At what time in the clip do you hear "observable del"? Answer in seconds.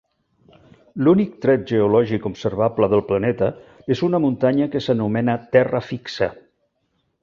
2.31-3.05